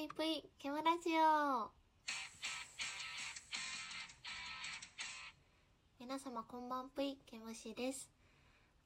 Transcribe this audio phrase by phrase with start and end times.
[0.00, 1.68] いぷい、ケムラジオ。
[6.00, 8.10] 皆様こんばんぷい、ケムシです。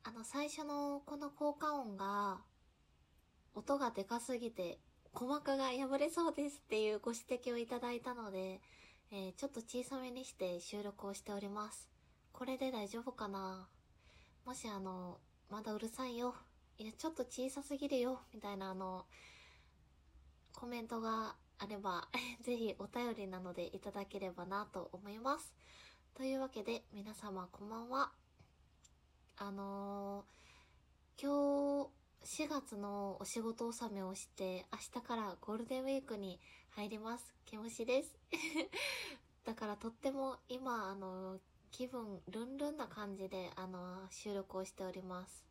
[0.03, 2.39] あの、最初のこの効果音が、
[3.55, 4.81] 音がでかすぎて、
[5.13, 8.61] 鼓膜が破れそうですっていうご指摘をいただいたので、
[9.13, 11.89] えーちょっと小さめにして収録をしております。
[12.33, 13.69] これで大丈夫かな？
[14.45, 15.19] もしあの、
[15.49, 16.35] まだうるさいよ？
[16.77, 18.19] いや、ちょっと小さすぎるよ？
[18.35, 19.05] みたいなあの、
[20.55, 22.09] コメントがあれば、
[22.43, 25.53] ぜひお便りなのでいただければなと思います。
[26.15, 28.13] というわけで、皆様こんばんは。
[29.37, 30.35] あのー
[31.17, 31.91] 今
[32.23, 37.35] 日、4月のお仕事納めをして、明日からゴールデンウィークに入ります。
[37.45, 38.17] ケムシです。
[39.45, 41.41] だからとっても今、あのー
[41.73, 45.45] 気分ルンルンな感じで、あのー収録をしております。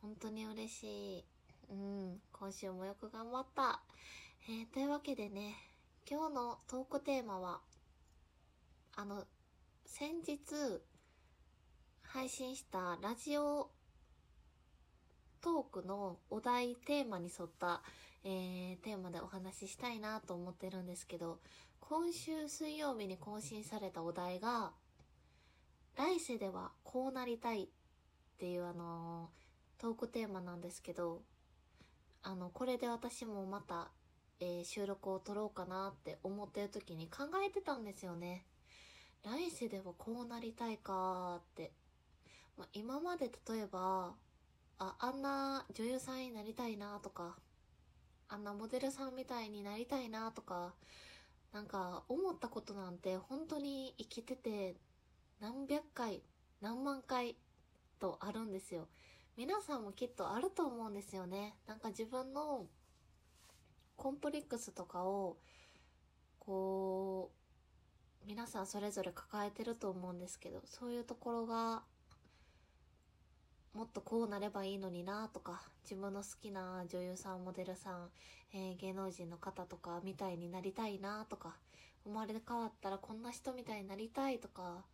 [0.00, 1.24] 本当に嬉しい。
[1.70, 3.82] うん、今週もよく頑張った。
[4.48, 5.54] えー、というわけでね、
[6.10, 7.60] 今日のトークテーマは、
[8.96, 9.24] あの、
[9.86, 10.38] 先日、
[12.02, 13.70] 配信したラジオ
[15.40, 17.82] トークのお題テーマに沿った、
[18.24, 21.38] えー、テーマでお話ししたいなと思ってるんですけど、
[21.80, 24.72] 今週水曜日に更新されたお題が、
[25.96, 27.68] 来世ではこうなりたいっ
[28.38, 29.42] ていうあのー
[29.82, 31.22] トークテーマなんですけど、
[32.22, 33.90] あの、これで私もまた、
[34.42, 38.44] えー収録を撮ろうかなって思ってる時に考えてたんですよね。
[39.22, 41.70] 来世ではこうなりたいかーって。
[42.58, 44.14] まあ、今まで例えば、
[44.78, 47.36] あ、あんな女優さんになりたいなとか、
[48.28, 50.74] あんなモデルさんみたいになりたいなとか、
[51.52, 54.74] なんか思ったことなんて本当に生きてて
[55.40, 56.20] 何百回、
[56.60, 57.36] 何万回
[58.00, 58.88] とあるんですよ。
[59.36, 61.54] 皆さんもきっとあると思うんですよね。
[61.68, 62.66] なんか自分の
[63.96, 65.38] コンプレックスとかを、
[66.38, 67.30] こ
[68.24, 71.82] う、皆さんそれぞれ抱えてると思うんですけど、そういうところが、
[73.74, 78.10] もっとこうなればいいのになとか、自分の好きな女優さん、モデルさん、
[78.52, 81.56] えー芸能人の方とかみたいになりたいなとか、
[82.04, 84.84] 生まれ変わったらこんな人みたいになりたいとか、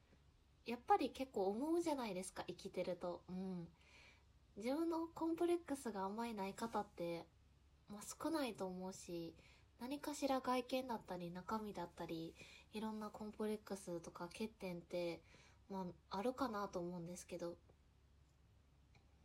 [0.64, 3.22] やっぱり結構思うじゃないですか、生きてると。
[3.28, 3.66] うん。
[4.56, 7.26] 自分のコンプレックスがあんまりない方って、
[7.90, 9.34] まあ、少ないと思うし、
[9.80, 12.34] 何かしら外見だったり中身だったり、
[12.72, 15.20] いろんなコンプレックスとか欠点って、
[15.70, 17.54] まあ、あるかなと思うんですけど、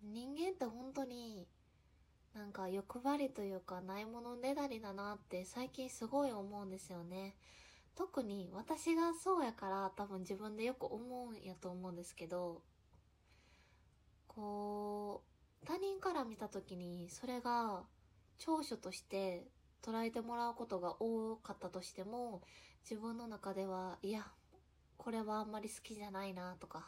[0.03, 1.47] 人間って本当に、
[2.33, 7.35] なんか欲張りというかないものねだりだなって最近すごい思うんですよね。
[7.95, 12.61] 特に私がそうやから多分自分でよく思うんやと思うんですけど、
[14.27, 15.21] こ
[15.63, 17.83] う、他人から見た時にそれが
[18.37, 19.47] 長所として
[19.81, 22.41] 捉えてもらうことが多かったとしても、
[22.89, 24.27] 自分の中では、いや、
[24.97, 26.87] これはあんまり好きじゃないなとか、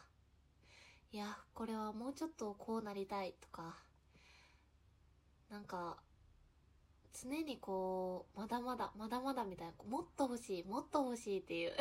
[1.12, 3.76] いや、これはもうちょっとこうなりたいとか、
[5.50, 5.98] なんか、
[7.22, 11.72] 常にこう、まだまだ、まだまだみたいな、もっと欲しい、もっと欲しいっていう、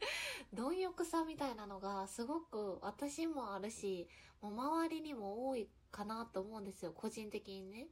[0.52, 4.08] 貪欲さみたいなのがすごく私もあるし、
[4.40, 7.88] もう周りにも多いかなと思うんですよ、個人的にね。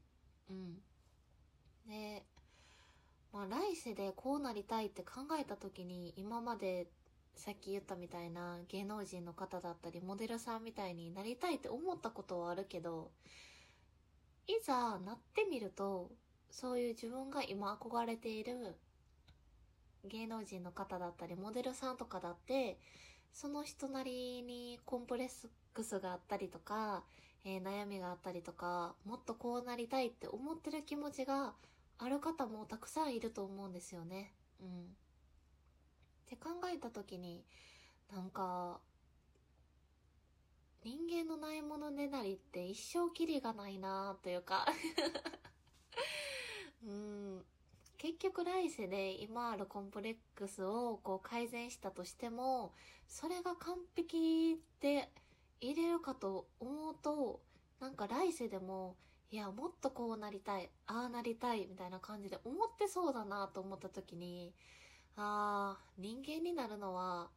[0.51, 0.83] うん。
[1.91, 2.23] で、
[3.33, 6.87] まあ来世でこうなりたいって考えた時に、今まで
[7.35, 13.11] さっき言ったみたいな芸能人の方だったり、モデルさんみたいになりたいって思ったことはあるけど、
[14.47, 16.11] いざなってみると、
[16.51, 18.77] そういう自分が今憧れている
[20.05, 22.79] 芸能人の方だったり、モデルさんとかだって、
[23.33, 27.05] その人なりにコンプレックスがあったりとか、
[27.45, 31.55] えー悩みがあったりとか、もっとこうなりたいって思ってる気持ちが
[32.03, 34.33] ある方もたくさんいると思うんですよね。
[34.61, 34.67] うん。
[34.67, 34.73] っ
[36.27, 37.45] て考えた時に、
[38.11, 38.81] なんか、
[40.83, 44.67] 人間のないものねだりって一生きりがないなというか
[46.83, 47.45] うん。
[47.99, 52.73] 結局来世で今あるコンプレックスをこう改善したとしても、
[53.07, 55.13] それが完璧で
[55.61, 57.43] 入れるかと思うと、
[57.79, 58.97] なんか来世でも、
[59.33, 64.53] いや、もっとこうなりたい、ああなりたい、みたいな感じで思ってそうだなと思った時に、
[65.17, 67.31] ああ、人間になるのは、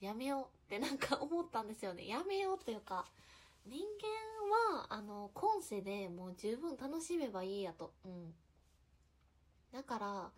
[0.00, 2.06] やめようって なんか思ったんですよね。
[2.06, 3.04] やめようっていうか、
[3.66, 3.84] 人
[4.72, 7.92] 間は、あの、今世でもう十分楽しめばいいやと。
[8.04, 8.34] うん。
[9.72, 10.32] だから、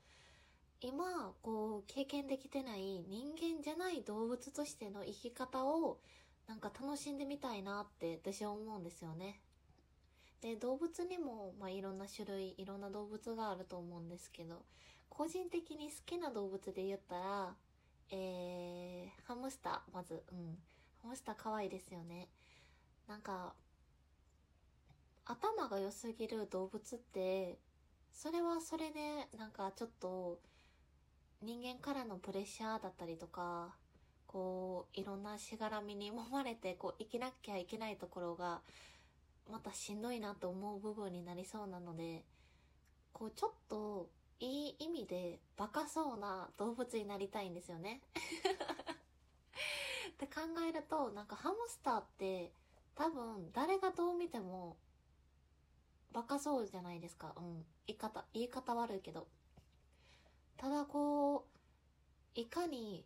[0.81, 6.01] 今、こう、経験できてない人間じゃない動物としての生き方を、
[6.49, 9.41] なんか楽しんでみたいなって私は思うんですよね。
[10.41, 14.63] で、動物にも、まあ、いろんな種類、いろんな動物があると思うんですけど、
[15.09, 17.55] 個人的に好きな動物で言ったら、
[18.11, 20.23] えー、ハムスター、まず。
[20.33, 20.59] うん。
[21.03, 22.29] ハムスター可愛いですよね。
[23.07, 23.55] なんか、
[25.25, 27.59] 頭が良すぎる動物って、
[28.13, 30.39] それはそれで、なんかちょっと、
[31.43, 33.75] 人間からのプレッシャーだったりとか、
[34.27, 38.61] こう、いろんなしがらみに揉まれて、こう、生きなきゃいけないところが、
[39.51, 42.25] またしんどいなと思う部分になりそうなので、
[43.13, 44.09] こう、ちょっと、
[44.41, 48.01] いい意味でバカそうな動物になりたいんですよね。
[50.11, 52.53] って考えると、なんかハムスターって
[52.95, 54.77] 多分誰がどう見ても
[56.13, 57.35] バカそうじゃないですか。
[57.37, 57.65] うん。
[57.87, 59.29] 言い方、言い方悪いけど。
[60.57, 61.47] ただこ
[62.37, 63.05] う、いかに、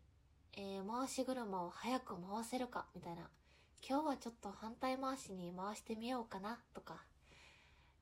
[0.57, 3.29] えー、回し車を早く回せるか、みたいな。
[3.83, 7.05] 今日はちょっと反対回しに回してみようかな、とか。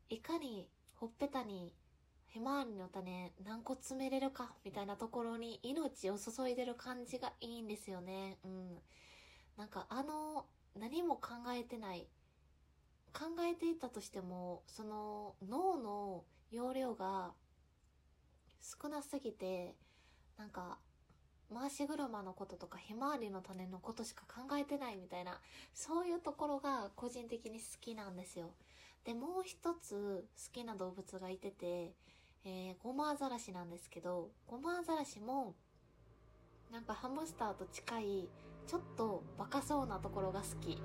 [0.08, 1.72] いかにほっぺたに
[2.26, 8.38] ひまわりの種何個詰めれるかみたいなところに命を注いでる感じがいいんですよね。
[8.44, 8.78] うん。
[9.56, 10.46] なんかあの、
[10.78, 12.08] 何も考えてない。
[13.12, 17.32] 考えていたとしても、その脳の容量が
[18.60, 19.76] 少なすぎて、
[20.38, 20.78] なんか、
[21.52, 25.40] 回し車のこととかひまわりの種のことしか考えてないみたいな、
[25.74, 28.50] そういうところが個人的に好きなんですよ。
[29.04, 31.92] で、もう一つ好きな動物がいてて、
[32.44, 35.54] えー、ゴマアザラシなんですけど、ゴマアザラシも、
[36.70, 38.28] なんかハムスターと近い、
[38.66, 40.78] ちょっとバカそうなところが好き。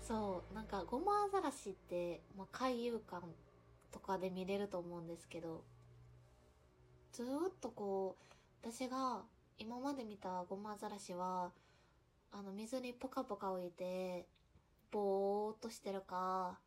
[0.00, 3.26] そう、なんかゴマアザラシって、まあ、海遊館
[3.92, 5.62] とかで見れると思うんですけど、
[7.12, 8.24] ずーっとこう、
[8.64, 9.22] 私が
[9.58, 11.50] 今まで見たゴマアザラシは、
[12.30, 14.28] あの水にポカポカ浮いて、
[14.92, 16.60] ぼーっとしてるか、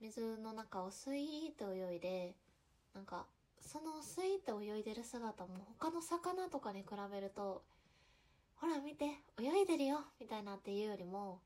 [0.00, 2.34] 水の中をスイーって泳いで、
[2.94, 3.26] なんか、
[3.60, 7.62] そのスイーって泳いでる姿も他の魚とかに比べると、
[8.56, 9.04] ほら見て、
[9.38, 11.40] 泳いでるよみたいなっていうよりも、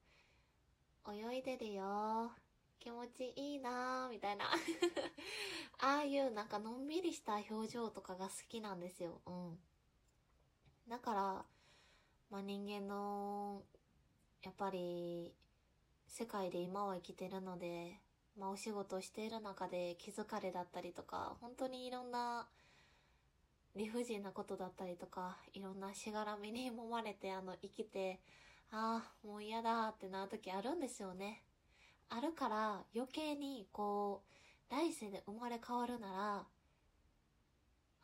[1.09, 2.31] 泳いでるよ
[2.79, 4.45] 気持ちいいなみたいな
[5.81, 9.21] ああいうなんかのんびりした表情とかが好きなんですよ。
[9.27, 9.59] うん。
[10.88, 11.44] だから、
[12.31, 13.62] まあ、人間の、
[14.43, 15.35] やっぱり、
[16.06, 18.00] 世界で今を生きてるので、
[18.38, 22.49] まあ、お仕事をしている中で気づかれだったりとか、本当にいろんな
[23.76, 28.20] 理不尽なことだったりとか、いろんなしがらみに 揉まれて、あの、生きて、
[28.70, 31.44] ああ、もう嫌だってなる時あるんですよね。
[32.08, 34.23] あるから余計にこ
[34.70, 36.46] う、来世で生まれ変わるなら、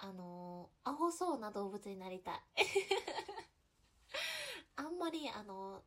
[0.04, 2.40] あのー、アホそうな動物になりたい。
[4.76, 5.82] あんまり、あの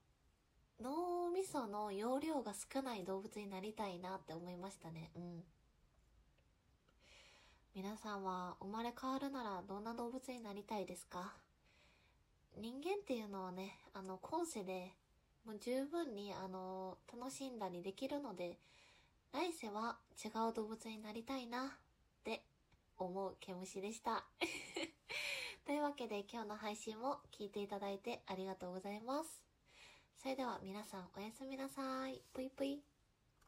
[0.80, 5.12] ー、脳みその容量が少ない動物になりたいなって思いましたね。
[5.16, 5.46] うん。
[7.76, 11.36] 皆さんは生まれ変わるならどんな動物になりたいですか？
[12.56, 14.96] 人間っていうのはね、あの、今世で
[15.46, 18.60] もう十分にあの、楽しんだりできるので、
[19.32, 21.72] 来世は違う動物になりたいなっ
[22.24, 22.44] て
[23.06, 24.26] 思う毛虫でした。
[25.66, 29.44] というわけで今日の配信も聞いていただいてありがとうございます。
[30.16, 32.22] それでは皆さんおやすみなさい。
[32.34, 32.97] ぷいぷい。